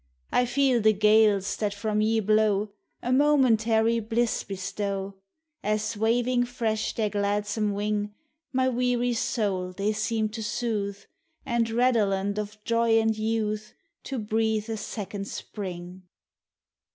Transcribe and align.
I 0.31 0.47
feel 0.47 0.81
the 0.81 0.93
gales 0.93 1.55
that 1.57 1.75
from 1.75 2.01
ye 2.01 2.19
blow 2.21 2.71
A 3.03 3.13
momentary 3.13 3.99
bliss 3.99 4.43
bestow, 4.43 5.13
As 5.61 5.95
waving 5.95 6.45
fresh 6.45 6.95
their 6.95 7.11
gladsome 7.11 7.73
wing, 7.73 8.15
My 8.51 8.67
weary 8.67 9.13
soul 9.13 9.71
they 9.73 9.93
seem 9.93 10.29
to 10.29 10.41
soothe, 10.41 11.03
And, 11.45 11.69
redolent 11.69 12.39
of 12.39 12.57
joy 12.63 12.99
and 12.99 13.15
youth, 13.15 13.75
To 14.05 14.17
breathe 14.17 14.71
a 14.71 14.77
second 14.77 15.27
spring. 15.27 16.01